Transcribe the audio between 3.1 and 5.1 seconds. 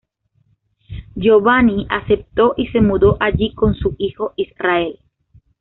allí con su hijo Israel.